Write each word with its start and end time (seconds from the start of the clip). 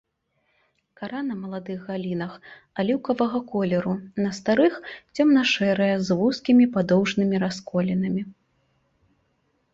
Кара 1.01 1.19
на 1.27 1.35
маладых 1.41 1.83
галінах 1.89 2.33
аліўкавага 2.83 3.41
колеру, 3.51 3.93
на 4.25 4.31
старых 4.39 4.81
цёмна-шэрая 5.15 5.91
з 6.07 6.19
вузкімі 6.23 6.65
падоўжнымі 6.79 7.35
расколінамі. 7.47 8.23